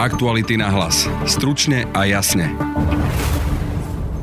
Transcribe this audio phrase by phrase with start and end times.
[0.00, 1.04] Aktuality na hlas.
[1.28, 2.56] Stručne a jasne.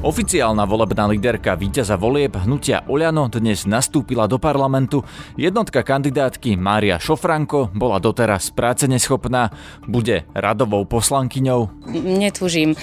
[0.01, 5.05] Oficiálna volebná líderka víťaza volieb hnutia Oľano dnes nastúpila do parlamentu.
[5.37, 9.53] Jednotka kandidátky Mária Šofranko bola doteraz práce neschopná,
[9.85, 11.93] bude radovou poslankyňou.
[11.93, 12.73] Netúžim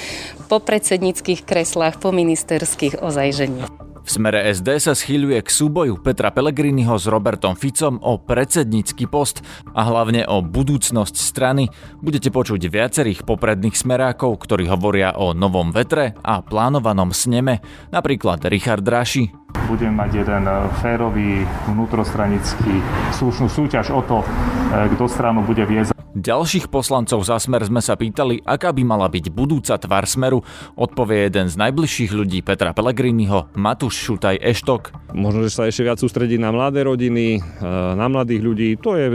[0.46, 3.83] po predsedníckých kreslách, po ministerských ozajžení.
[4.04, 9.40] V smere SD sa schýľuje k súboju Petra Pellegriniho s Robertom Ficom o predsednícky post
[9.72, 11.72] a hlavne o budúcnosť strany.
[12.04, 17.64] Budete počuť viacerých popredných smerákov, ktorí hovoria o novom vetre a plánovanom sneme,
[17.96, 19.32] napríklad Richard Raši.
[19.72, 20.44] Budeme mať jeden
[20.84, 22.84] férový vnútrostranický
[23.16, 27.98] slušnú súťaž o to, eh, kto stranu bude viesť Ďalších poslancov za smer sme sa
[27.98, 30.46] pýtali, aká by mala byť budúca tvár smeru,
[30.78, 34.94] odpovie jeden z najbližších ľudí Petra Pellegriniho, Matúš Šutaj Eštok.
[35.10, 37.66] Možno, že sa ešte viac sústrediť na mladé rodiny, e,
[37.98, 38.68] na mladých ľudí.
[38.78, 39.14] To je e,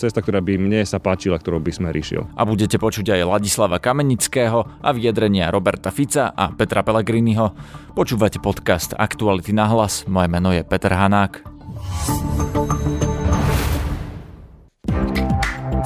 [0.00, 2.24] cesta, ktorá by mne sa páčila, ktorou by sme riešil.
[2.32, 7.52] A budete počuť aj Ladislava Kamenického a vyjadrenia Roberta Fica a Petra Pellegriniho.
[7.92, 10.08] Počúvate podcast Aktuality na hlas.
[10.08, 11.44] Moje meno je Peter Hanák.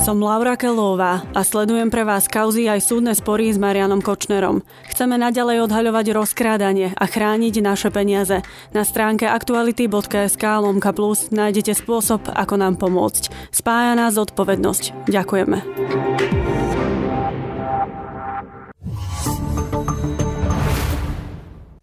[0.02, 4.66] Som Laura Kelová a sledujem pre vás kauzy aj súdne spory s Marianom Kočnerom.
[4.90, 8.42] Chceme naďalej odhaľovať rozkrádanie a chrániť naše peniaze.
[8.74, 13.54] Na stránke aktuality.sk lomka plus nájdete spôsob, ako nám pomôcť.
[13.54, 15.06] Spája nás zodpovednosť.
[15.06, 15.58] Ďakujeme.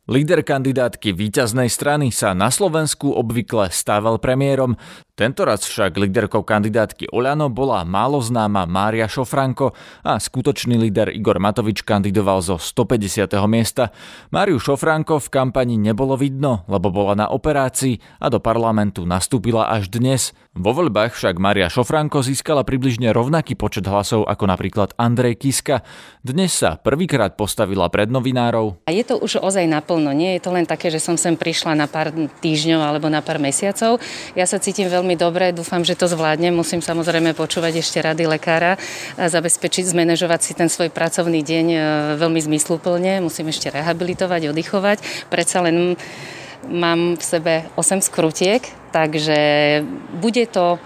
[0.10, 4.74] Líder kandidátky víťaznej strany sa na Slovensku obvykle stával premiérom,
[5.20, 11.84] Tentoraz však líderkou kandidátky Oľano bola málo známa Mária Šofranko a skutočný líder Igor Matovič
[11.84, 13.28] kandidoval zo 150.
[13.52, 13.92] miesta.
[14.32, 19.92] Máriu Šofranko v kampani nebolo vidno, lebo bola na operácii a do parlamentu nastúpila až
[19.92, 20.32] dnes.
[20.56, 25.84] Vo voľbách však Mária Šofranko získala približne rovnaký počet hlasov ako napríklad Andrej Kiska.
[26.24, 28.88] Dnes sa prvýkrát postavila pred novinárov.
[28.88, 31.76] A je to už ozaj naplno, nie je to len také, že som sem prišla
[31.76, 34.00] na pár týždňov alebo na pár mesiacov.
[34.38, 36.54] Ja sa cítim veľmi veľmi dobre, dúfam, že to zvládnem.
[36.54, 38.78] Musím samozrejme počúvať ešte rady lekára
[39.18, 41.80] a zabezpečiť, zmanéžovať si ten svoj pracovný deň e,
[42.22, 43.26] veľmi zmysluplne.
[43.26, 44.98] Musím ešte rehabilitovať, oddychovať.
[45.34, 45.98] Predsa len
[46.70, 48.62] mám v sebe 8 skrutiek,
[48.94, 49.82] takže
[50.22, 50.78] bude to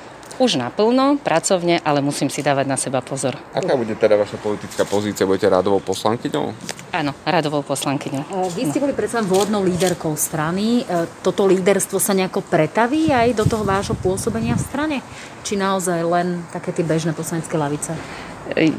[0.41, 3.37] už naplno, pracovne, ale musím si dávať na seba pozor.
[3.53, 5.29] Aká bude teda vaša politická pozícia?
[5.29, 6.45] Budete radovou poslankyňou?
[6.93, 8.53] Áno, radovou poslankyňou.
[8.53, 10.85] Vy ste boli predsa vhodnou líderkou strany.
[10.85, 14.97] E, toto líderstvo sa nejako pretaví aj do toho vášho pôsobenia v strane?
[15.41, 17.93] Či naozaj len také tie bežné poslanecké lavice?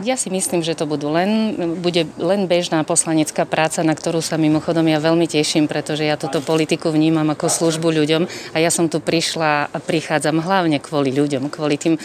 [0.05, 4.37] Ja si myslím, že to budú len, bude len bežná poslanecká práca, na ktorú sa
[4.37, 8.93] mimochodom ja veľmi teším, pretože ja túto politiku vnímam ako službu ľuďom a ja som
[8.93, 11.97] tu prišla a prichádzam hlavne kvôli ľuďom, kvôli tým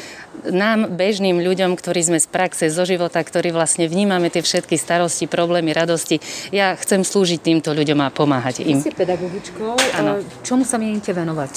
[0.47, 5.27] nám, bežným ľuďom, ktorí sme z praxe, zo života, ktorí vlastne vnímame tie všetky starosti,
[5.27, 6.23] problémy, radosti.
[6.55, 8.79] Ja chcem slúžiť týmto ľuďom a pomáhať im.
[8.79, 9.99] Vy ste pedagogičkou.
[9.99, 10.23] Ano.
[10.47, 11.53] Čomu sa mienite venovať?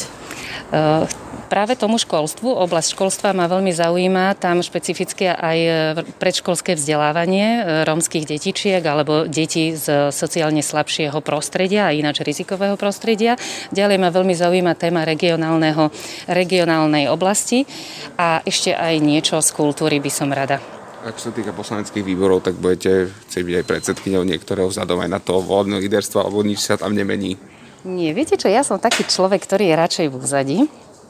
[0.74, 1.06] Uh,
[1.52, 2.48] práve tomu školstvu.
[2.48, 4.40] Oblasť školstva ma veľmi zaujíma.
[4.40, 5.72] Tam špecificky aj e,
[6.16, 13.36] predškolské vzdelávanie e, rómskych detičiek alebo detí z sociálne slabšieho prostredia a ináč rizikového prostredia.
[13.68, 15.92] Ďalej ma veľmi zaujíma téma regionálneho,
[16.32, 17.69] regionálnej oblasti
[18.16, 20.56] a ešte aj niečo z kultúry by som rada.
[21.04, 25.20] Ak sa týka poslaneckých výborov, tak budete chcieť byť aj predsedkyňou niektorého vzhľadom aj na
[25.20, 27.36] to voľné líderstvo, alebo nič sa tam nemení?
[27.82, 30.58] Nie, viete čo, ja som taký človek, ktorý je radšej v úzadí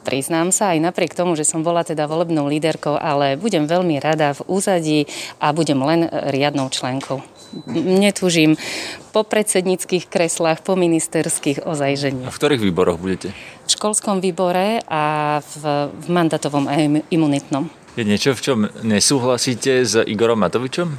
[0.03, 4.35] priznám sa, aj napriek tomu, že som bola teda volebnou líderkou, ale budem veľmi rada
[4.35, 4.99] v úzadí
[5.39, 7.23] a budem len riadnou členkou.
[7.71, 8.59] Netúžim
[9.15, 12.27] po predsedníckých kreslách, po ministerských ozajžení.
[12.27, 13.31] A v ktorých výboroch budete?
[13.63, 16.75] V školskom výbore a v, v mandatovom a
[17.07, 17.69] imunitnom.
[17.93, 20.89] Je niečo, v čom nesúhlasíte s Igorom Matovičom?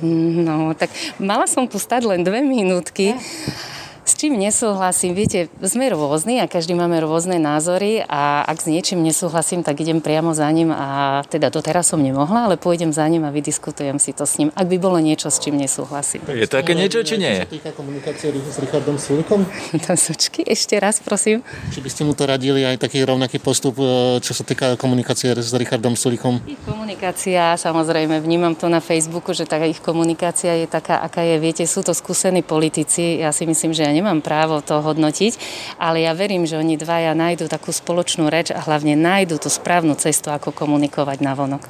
[0.00, 3.12] No, tak mala som tu stať len dve minútky.
[3.12, 3.79] Ja
[4.10, 5.14] s čím nesúhlasím?
[5.14, 10.02] Viete, sme rôzni a každý máme rôzne názory a ak s niečím nesúhlasím, tak idem
[10.02, 14.10] priamo za ním a teda doteraz som nemohla, ale pôjdem za ním a vydiskutujem si
[14.10, 16.26] to s ním, ak by bolo niečo, s čím nesúhlasím.
[16.26, 17.46] Je to také niečo, či nie?
[17.46, 19.46] Čo týka komunikácie s Richardom Sulikom?
[19.78, 21.46] To sočky, ešte raz, prosím.
[21.70, 25.38] Či by ste mu to radili aj taký rovnaký postup, e, čo sa týka komunikácie
[25.38, 26.42] s Richardom Sulikom?
[26.50, 31.38] Ich komunikácia, samozrejme, vnímam to na Facebooku, že tá ich komunikácia je taká, aká je.
[31.38, 33.22] Viete, sú to skúsení politici.
[33.22, 35.36] Ja si myslím, že ja nemám právo to hodnotiť,
[35.76, 39.94] ale ja verím, že oni dvaja nájdú takú spoločnú reč a hlavne nájdú tú správnu
[40.00, 41.68] cestu, ako komunikovať na vonok.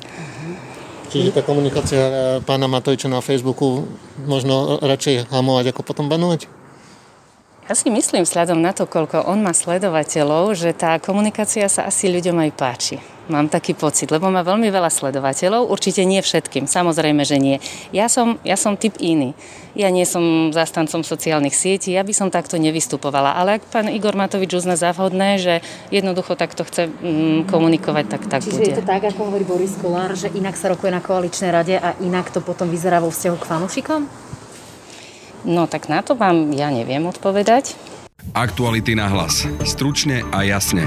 [1.11, 2.13] Čiže tá komunikácia e,
[2.47, 3.83] pána Matoviča na Facebooku
[4.31, 6.47] možno radšej hamovať, ako potom banovať?
[7.67, 12.07] Ja si myslím, vzhľadom na to, koľko on má sledovateľov, že tá komunikácia sa asi
[12.07, 12.97] ľuďom aj páči.
[13.31, 17.57] Mám taký pocit, lebo má veľmi veľa sledovateľov, určite nie všetkým, samozrejme, že nie.
[17.95, 19.33] Ja som, ja som typ iný.
[19.79, 23.39] Ja nie som zastancom sociálnych sietí, ja by som takto nevystupovala.
[23.39, 25.55] Ale ak pán Igor Matovič uzná za vhodné, že
[25.95, 28.67] jednoducho takto chce mm, komunikovať, tak tak Čiže bude.
[28.67, 31.95] je to tak, ako hovorí Boris Kolár, že inak sa rokuje na koaličnej rade a
[32.03, 34.01] inak to potom vyzerá vo vzťahu k fanúšikom?
[35.47, 37.79] No tak na to vám ja neviem odpovedať.
[38.37, 39.49] Aktuality na hlas.
[39.65, 40.85] Stručne a jasne.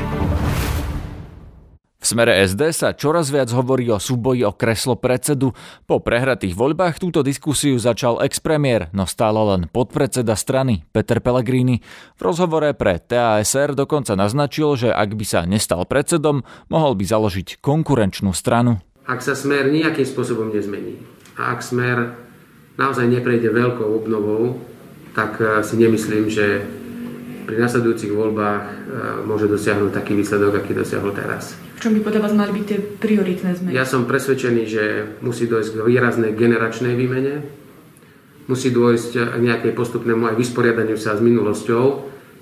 [2.04, 5.56] V smere SD sa čoraz viac hovorí o súboji o kreslo predsedu.
[5.88, 11.80] Po prehratých voľbách túto diskusiu začal ex-premiér, no stále len podpredseda strany Peter Pellegrini.
[12.20, 17.64] V rozhovore pre TASR dokonca naznačil, že ak by sa nestal predsedom, mohol by založiť
[17.64, 18.84] konkurenčnú stranu.
[19.08, 21.00] Ak sa smer nejakým spôsobom nezmení
[21.40, 22.20] a ak smer
[22.76, 24.60] naozaj neprejde veľkou obnovou,
[25.16, 26.68] tak eh, si nemyslím, že
[27.48, 28.76] pri nasledujúcich voľbách eh,
[29.24, 31.56] môže dosiahnuť taký výsledok, aký dosiahol teraz.
[31.84, 33.76] Čom by podľa vás mali byť tie prioritné zmeny?
[33.76, 37.44] Ja som presvedčený, že musí dojsť k výraznej generačnej výmene,
[38.48, 41.84] musí dôjsť k nejakej postupnému aj vysporiadaniu sa s minulosťou,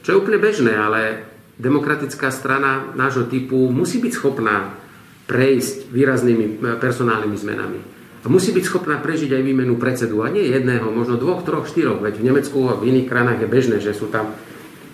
[0.06, 1.26] čo je úplne bežné, ale
[1.58, 4.78] demokratická strana nášho typu musí byť schopná
[5.26, 7.80] prejsť výraznými eh, personálnymi zmenami.
[8.22, 10.22] A musí byť schopná prežiť aj výmenu predsedu.
[10.22, 11.98] A nie jedného, možno dvoch, troch, štyroch.
[11.98, 14.38] Veď v Nemecku a v iných krajinách je bežné, že sú tam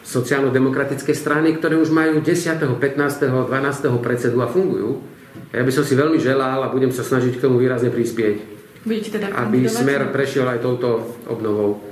[0.07, 3.51] sociálno-demokratické strany, ktoré už majú 10., 15., 12.
[3.99, 5.03] predsedu a fungujú.
[5.51, 8.55] Ja by som si veľmi želal a budem sa snažiť k tomu výrazne prispieť.
[8.87, 11.83] Budete teda aby smer prešiel aj touto obnovou.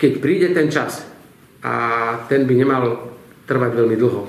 [0.00, 1.04] Keď príde ten čas
[1.60, 1.74] a
[2.32, 3.12] ten by nemal
[3.44, 4.22] trvať veľmi dlho,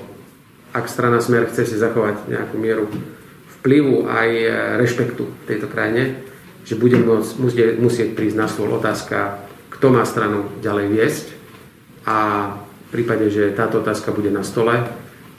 [0.76, 2.92] ak strana smer chce si zachovať nejakú mieru
[3.60, 4.28] vplyvu aj
[4.84, 6.28] rešpektu v tejto krajine,
[6.68, 11.26] že bude môcť, musieť, musieť prísť na stôl otázka, kto má stranu ďalej viesť
[12.04, 12.18] a
[12.90, 14.74] v prípade, že táto otázka bude na stole,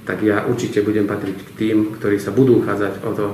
[0.07, 3.27] tak ja určite budem patriť k tým, ktorí sa budú uchádzať o to,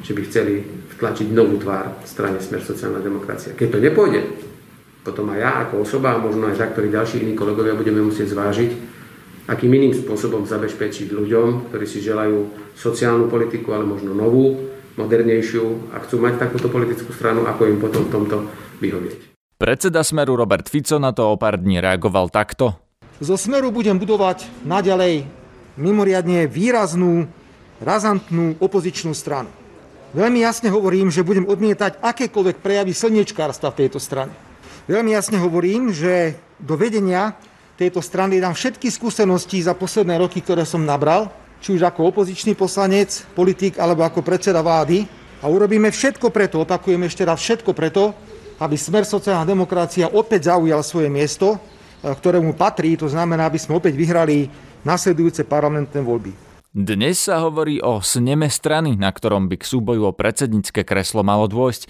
[0.00, 0.64] že by chceli
[0.96, 3.52] vtlačiť novú tvár strane Smer sociálna demokracia.
[3.52, 4.20] Keď to nepôjde,
[5.04, 8.70] potom aj ja ako osoba a možno aj ktorí ďalší iní kolegovia budeme musieť zvážiť,
[9.52, 16.02] akým iným spôsobom zabezpečiť ľuďom, ktorí si želajú sociálnu politiku, ale možno novú, modernejšiu a
[16.02, 18.36] chcú mať takúto politickú stranu, ako im potom v tomto
[18.80, 19.36] vyhovieť.
[19.58, 22.87] Predseda Smeru Robert Fico na to o pár dní reagoval takto.
[23.18, 25.26] Zo Smeru budem budovať naďalej
[25.74, 27.26] mimoriadne výraznú,
[27.82, 29.50] razantnú opozičnú stranu.
[30.14, 34.30] Veľmi jasne hovorím, že budem odmietať akékoľvek prejavy slniečkárstva v tejto strane.
[34.86, 37.34] Veľmi jasne hovorím, že do vedenia
[37.74, 41.26] tejto strany dám všetky skúsenosti za posledné roky, ktoré som nabral,
[41.58, 45.10] či už ako opozičný poslanec, politik alebo ako predseda vlády.
[45.42, 48.14] A urobíme všetko preto, opakujem ešte raz všetko preto,
[48.62, 51.58] aby Smer sociálna demokracia opäť zaujal svoje miesto,
[52.02, 54.46] ktorému patrí, to znamená, aby sme opäť vyhrali
[54.86, 56.32] nasledujúce parlamentné voľby.
[56.68, 61.48] Dnes sa hovorí o sneme strany, na ktorom by k súboju o predsednícke kreslo malo
[61.48, 61.88] dôjsť.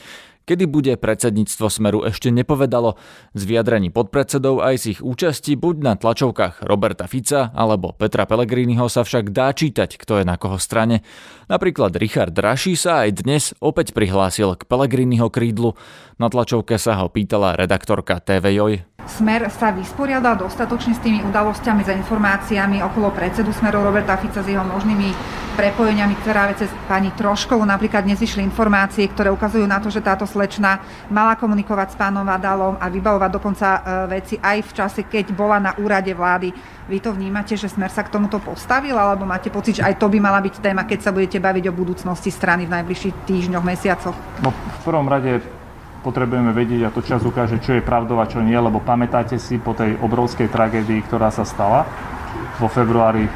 [0.48, 2.96] Kedy bude predsedníctvo Smeru ešte nepovedalo.
[3.36, 8.88] Z vyjadrení podpredsedov aj z ich účasti buď na tlačovkách Roberta Fica alebo Petra Pellegriniho
[8.88, 11.04] sa však dá čítať, kto je na koho strane.
[11.52, 15.76] Napríklad Richard Raší sa aj dnes opäť prihlásil k Pellegriniho krídlu.
[16.16, 18.97] Na tlačovke sa ho pýtala redaktorka TV Joj.
[19.08, 24.46] Smer sa vysporiadal dostatočne s tými udalosťami, za informáciami okolo predsedu Smeru Roberta Fica s
[24.46, 25.10] jeho možnými
[25.58, 30.22] prepojeniami, ktorá cez pani Troškovu napríklad dnes vyšli informácie, ktoré ukazujú na to, že táto
[30.22, 30.78] slečna
[31.10, 33.68] mala komunikovať s pánom Vadalom a vybavovať dokonca
[34.06, 36.54] veci aj v čase, keď bola na úrade vlády.
[36.86, 40.06] Vy to vnímate, že Smer sa k tomuto postavil, alebo máte pocit, že aj to
[40.06, 44.14] by mala byť téma, keď sa budete baviť o budúcnosti strany v najbližších týždňoch, mesiacoch?
[44.46, 45.42] No, v prvom rade
[46.00, 49.58] potrebujeme vedieť, a to čas ukáže, čo je pravdou a čo nie, lebo pamätáte si
[49.58, 51.84] po tej obrovskej tragédii, ktorá sa stala
[52.58, 53.26] vo februári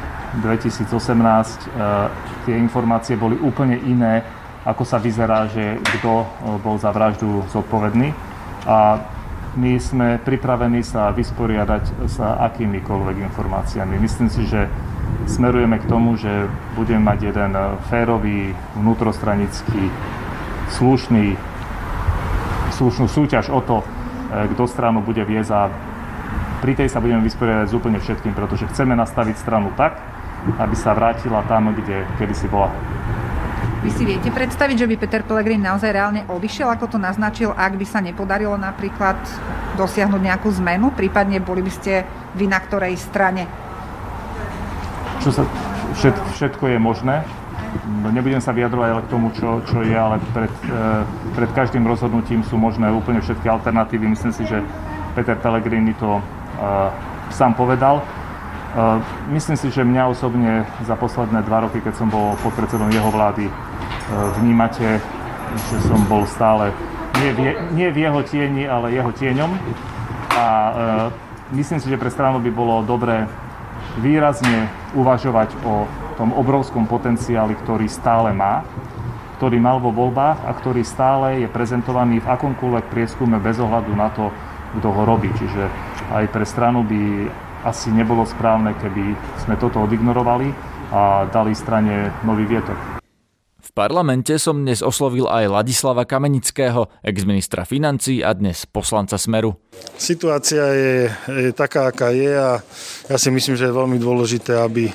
[0.41, 0.89] 2018,
[2.49, 4.25] tie informácie boli úplne iné,
[4.65, 6.25] ako sa vyzerá, že kto
[6.63, 8.15] bol za vraždu zodpovedný.
[8.63, 9.03] A
[9.53, 14.01] my sme pripravení sa vysporiadať s akýmikoľvek informáciami.
[14.01, 14.65] Myslím si, že
[15.29, 17.53] smerujeme k tomu, že budeme mať jeden
[17.85, 19.93] férový, vnútrostranický,
[20.73, 21.37] slušný
[22.73, 23.85] slušnú súťaž o to,
[24.33, 25.69] kto stranu bude viesť a
[26.63, 29.99] pri tej sa budeme vysporiadať s úplne všetkým, pretože chceme nastaviť stranu tak,
[30.57, 32.71] aby sa vrátila tam, kde kedysi bola.
[33.83, 37.75] Vy si viete predstaviť, že by Peter Pellegrini naozaj reálne odišiel, ako to naznačil, ak
[37.75, 39.19] by sa nepodarilo napríklad
[39.75, 43.43] dosiahnuť nejakú zmenu, prípadne boli by ste vy na ktorej strane?
[45.19, 45.43] Čo sa,
[45.99, 47.15] všet, všetko je možné.
[48.13, 50.53] Nebudem sa vyjadrovať ale k tomu, čo, čo je, ale pred,
[51.33, 54.05] pred každým rozhodnutím sú možné úplne všetky alternatívy.
[54.07, 54.61] Myslím si, že
[55.17, 56.89] Peter Pellegrini to uh,
[57.29, 58.01] sám povedal.
[58.73, 58.97] Uh,
[59.33, 63.49] myslím si, že mňa osobne za posledné dva roky, keď som bol podpredsedom jeho vlády,
[64.39, 64.99] vnímate,
[65.69, 66.73] že som bol stále
[67.21, 67.39] nie v,
[67.77, 69.51] nie v jeho tieni, ale jeho tieňom.
[70.33, 70.71] A e,
[71.61, 73.29] myslím si, že pre stranu by bolo dobré
[74.01, 78.65] výrazne uvažovať o tom obrovskom potenciáli, ktorý stále má,
[79.41, 84.07] ktorý mal vo voľbách a ktorý stále je prezentovaný v akomkoľvek prieskume bez ohľadu na
[84.13, 84.31] to,
[84.79, 85.27] kto ho robí.
[85.35, 85.67] Čiže
[86.15, 87.27] aj pre stranu by
[87.67, 90.51] asi nebolo správne, keby sme toto odignorovali
[90.93, 92.75] a dali strane nový vietor.
[93.63, 99.55] V parlamente som dnes oslovil aj Ladislava Kamenického, exministra financí a dnes poslanca Smeru.
[99.95, 100.95] Situácia je,
[101.31, 102.59] je taká, aká je a
[103.07, 104.91] ja si myslím, že je veľmi dôležité, aby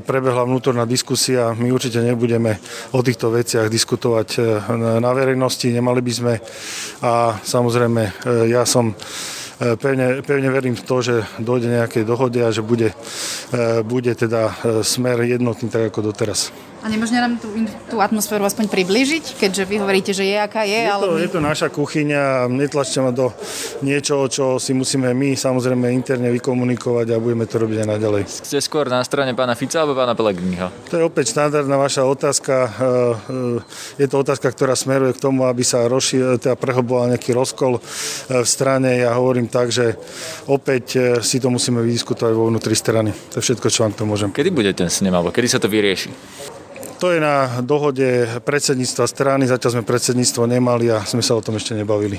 [0.00, 1.52] prebehla vnútorná diskusia.
[1.52, 2.56] My určite nebudeme
[2.96, 4.40] o týchto veciach diskutovať e,
[5.00, 6.34] na verejnosti, nemali by sme.
[7.04, 8.12] A samozrejme, e,
[8.48, 8.96] ja som
[9.58, 12.94] pevne, pevne verím v to, že dojde nejakej dohode a že bude,
[13.82, 14.54] bude teda
[14.86, 16.54] smer jednotný tak ako doteraz.
[16.78, 17.50] A nemôžete nám tú,
[17.90, 20.78] tú atmosféru aspoň priblížiť, keďže vy hovoríte, že je aká je?
[20.78, 21.22] Je to, ale...
[21.26, 23.34] je to naša kuchyňa, netlačte ma do
[23.82, 28.22] niečoho, čo si musíme my samozrejme interne vykomunikovať a budeme to robiť aj naďalej.
[28.30, 30.70] Ste skôr na strane pána Fica alebo pána Pelegriniho?
[30.94, 32.54] To je opäť štandardná vaša otázka.
[32.54, 32.70] Eh,
[33.66, 37.82] eh, je to otázka, ktorá smeruje k tomu, aby sa rozšír, teda prehlboval nejaký rozkol
[38.30, 39.02] v strane.
[39.02, 39.98] Ja hovorím tak, že
[40.46, 43.10] opäť si to musíme vydiskutovať vo vnútri strany.
[43.34, 44.30] To je všetko, čo vám to môžem.
[44.30, 46.10] Kedy bude ten snem, alebo kedy sa to vyrieši?
[46.98, 51.54] To je na dohode predsedníctva strany, zatiaľ sme predsedníctvo nemali a sme sa o tom
[51.54, 52.18] ešte nebavili.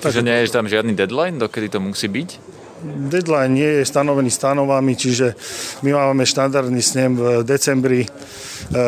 [0.00, 2.57] Takže nie je tam žiadny deadline, dokedy to musí byť?
[2.82, 5.34] Deadline nie je stanovený stanovami, čiže
[5.82, 8.08] my máme štandardný snem v decembri e,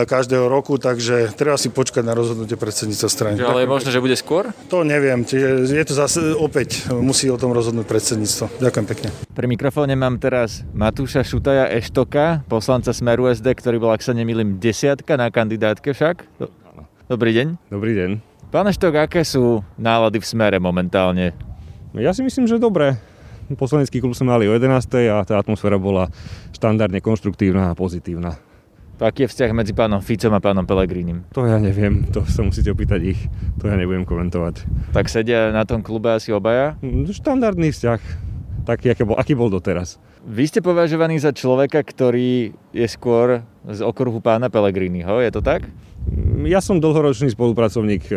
[0.06, 3.36] každého roku, takže treba si počkať na rozhodnutie predsedníctva strany.
[3.42, 4.54] Ale je možné, že bude skôr?
[4.70, 8.62] To neviem, čiže je to zase opäť, musí o tom rozhodnúť predsedníctvo.
[8.62, 9.08] Ďakujem pekne.
[9.34, 14.62] Pri mikrofóne mám teraz Matúša Šutaja Eštoka, poslanca Smeru SD, ktorý bol, ak sa nemýlim,
[14.62, 16.22] desiatka na kandidátke však.
[17.10, 17.46] Dobrý deň.
[17.74, 18.10] Dobrý deň.
[18.54, 21.34] Pán Eštok, aké sú nálady v Smere momentálne?
[21.90, 23.09] Ja si myslím, že dobre
[23.58, 25.10] Poslanecký klub sme mali o 11.
[25.10, 26.06] a tá atmosféra bola
[26.54, 28.38] štandardne konštruktívna a pozitívna.
[29.00, 31.24] Aký je vzťah medzi pánom Ficom a pánom Pelegrínim?
[31.32, 33.20] To ja neviem, to sa musíte opýtať ich,
[33.56, 34.68] to ja nebudem komentovať.
[34.92, 36.76] Tak sedia na tom klube asi obaja?
[36.84, 38.00] Mm, štandardný vzťah,
[38.68, 39.96] taký, aký bol, aký bol doteraz.
[40.20, 45.64] Vy ste považovaní za človeka, ktorý je skôr z okruhu pána Pelegriniho, je to tak?
[46.40, 48.14] Ja som dlhoročný spolupracovník e,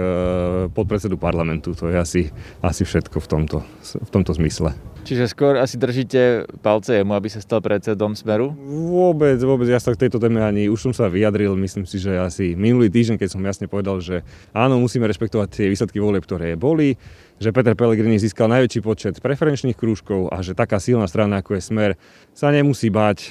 [0.74, 2.22] podpredsedu parlamentu, to je asi,
[2.64, 4.74] asi všetko v tomto, v tomto zmysle.
[5.04, 8.56] Čiže skôr asi držíte palce jemu, aby sa stal predsedom Smeru?
[8.64, 12.16] Vôbec, vôbec, ja sa k tejto téme ani, už som sa vyjadril, myslím si, že
[12.16, 14.24] asi minulý týždeň, keď som jasne povedal, že
[14.56, 16.96] áno, musíme rešpektovať tie výsledky volieb, ktoré boli,
[17.36, 21.62] že Peter Pellegrini získal najväčší počet preferenčných krúžkov a že taká silná strana ako je
[21.68, 21.92] Smer
[22.32, 23.30] sa nemusí báť e,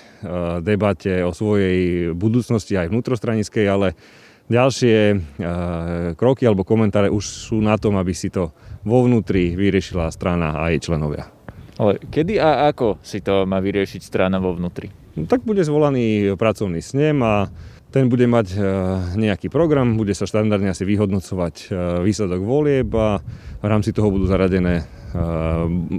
[0.61, 3.97] debate o svojej budúcnosti aj vnútrostranickej, ale
[4.51, 5.17] Ďalšie e,
[6.19, 8.51] kroky alebo komentáre už sú na tom, aby si to
[8.83, 11.31] vo vnútri vyriešila strana a jej členovia.
[11.79, 14.91] Ale kedy a ako si to má vyriešiť strana vo vnútri?
[15.15, 17.49] No, tak bude zvolaný pracovný snem a
[17.93, 18.59] ten bude mať e,
[19.21, 21.65] nejaký program, bude sa štandardne asi vyhodnocovať e,
[22.03, 23.23] výsledok volieb a
[23.63, 24.89] v rámci toho budú zaradené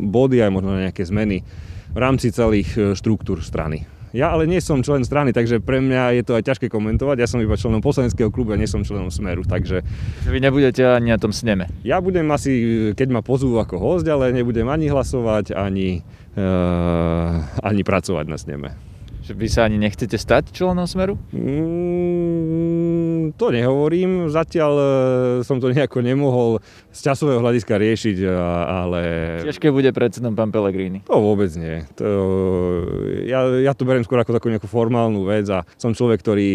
[0.09, 1.45] body aj možno nejaké zmeny
[1.93, 3.85] v rámci celých štruktúr strany.
[4.13, 7.17] Ja ale nie som člen strany, takže pre mňa je to aj ťažké komentovať.
[7.17, 9.81] Ja som iba členom poslaneckého klubu a nie som členom Smeru, takže...
[10.29, 11.65] Vy nebudete ani na tom sneme?
[11.81, 12.53] Ja budem asi,
[12.93, 16.05] keď ma pozvú ako host, ale nebudem ani hlasovať, ani,
[16.37, 18.77] uh, ani pracovať na sneme.
[19.25, 21.17] Že vy sa ani nechcete stať členom Smeru?
[21.33, 22.82] Mm,
[23.31, 24.87] to nehovorím, zatiaľ e,
[25.47, 26.59] som to nejako nemohol
[26.91, 28.17] z časového hľadiska riešiť,
[28.67, 29.01] ale...
[29.47, 30.99] Ťažké bude predsedom pán Pellegrini?
[31.07, 31.87] To vôbec nie.
[31.95, 32.07] To,
[33.23, 36.51] ja, ja to beriem skôr ako takú nejakú formálnu vec a som človek, ktorý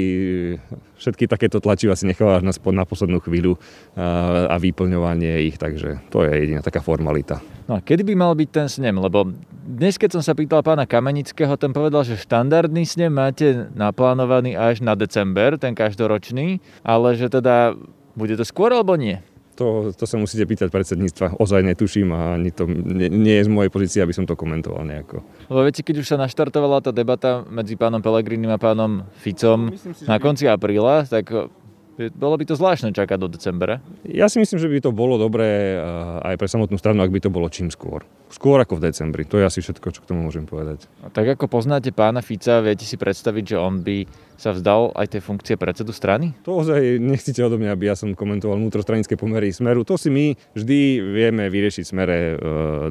[0.98, 3.56] všetky takéto tlačiva si necháva na, na poslednú chvíľu
[3.94, 7.40] a, a vyplňovanie ich, takže to je jediná taká formalita.
[7.70, 8.98] No a kedy by mal byť ten snem?
[8.98, 9.30] Lebo
[9.68, 14.80] dnes, keď som sa pýtal pána Kamenického, ten povedal, že štandardný snem máte naplánovaný až
[14.80, 17.76] na december, ten každoročný, ale že teda
[18.18, 19.22] bude to skôr alebo nie?
[19.58, 21.42] To, to sa musíte pýtať predsedníctva.
[21.42, 24.86] Ozaj netuším a ani to nie, nie je z mojej pozície, aby som to komentoval
[24.86, 25.26] nejako.
[25.50, 30.06] Lebo viete, keď už sa naštartovala tá debata medzi pánom Pelegrinim a pánom Ficom si,
[30.06, 31.50] na konci apríla, tak
[32.14, 33.82] bolo by to zvláštne čakať do decembra.
[34.06, 37.18] Ja si myslím, že by to bolo dobré eh, aj pre samotnú stranu, ak by
[37.26, 38.06] to bolo čím skôr.
[38.30, 39.26] Skôr ako v decembri.
[39.26, 40.86] To je asi všetko, čo k tomu môžem povedať.
[41.02, 44.06] A tak ako poznáte pána Fica, viete si predstaviť, že on by
[44.38, 46.30] sa vzdal aj tej funkcie predsedu strany?
[46.46, 49.82] To ozaj nechcete odo mňa, aby ja som komentoval vnútrostranické pomery Smeru.
[49.82, 52.36] To si my vždy vieme vyriešiť Smere eh,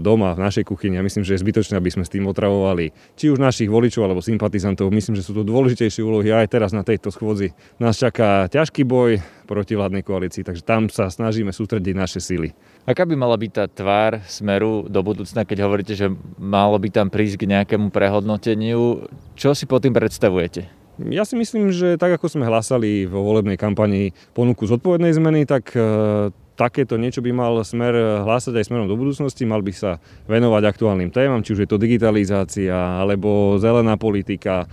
[0.04, 1.00] doma, v našej kuchyni.
[1.00, 4.20] A myslím, že je zbytočné, aby sme s tým otravovali či už našich voličov alebo
[4.20, 4.92] sympatizantov.
[4.92, 6.36] Myslím, že sú to dôležitejšie úlohy.
[6.36, 11.08] Aj teraz na tejto schôdzi nás čaká ťažký boj proti vládnej koalícii, takže tam sa
[11.08, 12.52] snažíme sústrediť naše sily.
[12.84, 17.08] Aká by mala byť tá tvár smeru do budúcna, keď hovoríte, že malo by tam
[17.08, 19.08] prísť k nejakému prehodnoteniu?
[19.40, 20.77] Čo si pod tým predstavujete?
[20.98, 25.70] Ja si myslím, že tak ako sme hlasali vo volebnej kampani ponuku zodpovednej zmeny, tak
[25.78, 30.64] e, takéto niečo by mal smer hlásať aj smerom do budúcnosti, mal by sa venovať
[30.66, 34.66] aktuálnym témam, či už je to digitalizácia alebo zelená politika,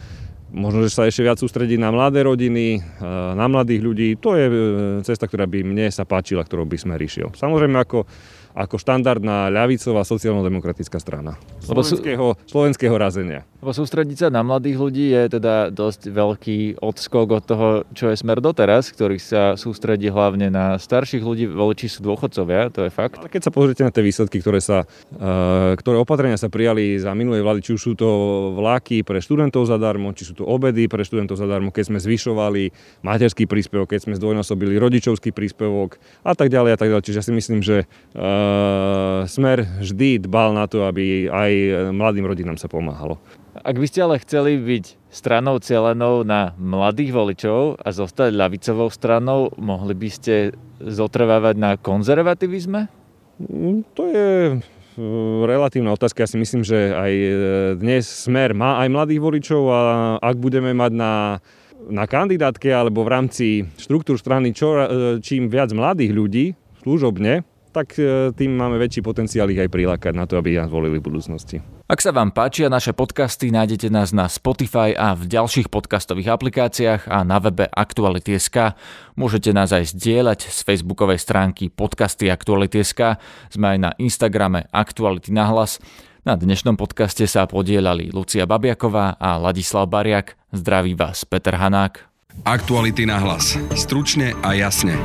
[0.49, 4.09] možno, že sa ešte viac sústrediť na mladé rodiny, e, na mladých ľudí.
[4.25, 4.55] To je e,
[5.05, 7.37] cesta, ktorá by mne sa páčila, ktorou by sme riešil.
[7.37, 8.09] Samozrejme, ako
[8.55, 13.43] ako štandardná ľavicová sociálno-demokratická strana slovenského, slovenského razenia.
[13.65, 18.21] Lebo sústrediť sa na mladých ľudí je teda dosť veľký odskok od toho, čo je
[18.21, 23.25] smer doteraz, ktorý sa sústredí hlavne na starších ľudí, voliči sú dôchodcovia, to je fakt.
[23.25, 27.17] A keď sa pozrite na tie výsledky, ktoré, sa, uh, ktoré opatrenia sa prijali za
[27.17, 28.09] minulej vlády, či už sú to
[28.53, 32.69] vláky pre študentov zadarmo, či sú to obedy pre študentov zadarmo, keď sme zvyšovali
[33.01, 37.05] materský príspevok, keď sme zdvojnásobili rodičovský príspevok a tak ďalej a tak ďalej.
[37.09, 41.53] Čiže ja si myslím, že uh, Smer vždy dbal na to, aby aj
[41.97, 43.17] mladým rodinám sa pomáhalo.
[43.63, 49.55] Ak by ste ale chceli byť stranou celenou na mladých voličov a zostať ľavicovou stranou,
[49.55, 50.35] mohli by ste
[50.83, 52.91] zotrvávať na konzervativizme?
[53.39, 55.07] Mm, to je e,
[55.47, 56.27] relatívna otázka.
[56.27, 57.31] Ja si myslím, že aj e,
[57.79, 59.81] dnes Smer má aj mladých voličov a
[60.19, 61.39] ak budeme mať na,
[61.87, 63.47] na kandidátke alebo v rámci
[63.79, 64.87] štruktúr strany čo, e,
[65.23, 66.45] čím viac mladých ľudí
[66.83, 67.99] služobne, tak
[68.39, 71.59] tým máme väčší potenciál ich aj prilákať na to, aby nás volili v budúcnosti.
[71.85, 77.13] Ak sa vám páčia naše podcasty, nájdete nás na Spotify a v ďalších podcastových aplikáciách
[77.13, 78.73] a na webe Aktuality.sk.
[79.21, 83.21] Môžete nás aj zdieľať z facebookovej stránky podcasty Aktuality.sk.
[83.53, 85.77] Sme aj na Instagrame Aktuality na hlas.
[86.25, 90.41] Na dnešnom podcaste sa podielali Lucia Babiaková a Ladislav Bariak.
[90.57, 92.01] Zdraví vás Peter Hanák.
[92.49, 93.61] Aktuality na hlas.
[93.77, 94.97] Stručne a jasne.